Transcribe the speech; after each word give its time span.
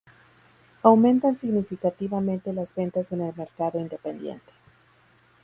Aumentan 0.81 1.35
significativamente 1.35 2.51
las 2.53 2.73
ventas 2.73 3.11
en 3.11 3.21
el 3.21 3.35
mercado 3.35 3.79
independiente. 3.79 4.51